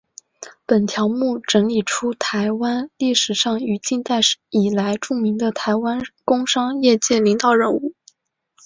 [0.65, 7.93] 本条目整理出台湾历史上与近代以来著名的台湾工商业界领导人物。